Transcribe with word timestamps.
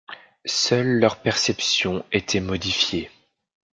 Seule 0.47 0.97
leur 0.99 1.21
perception 1.21 2.03
était 2.11 2.39
modifiée. 2.39 3.11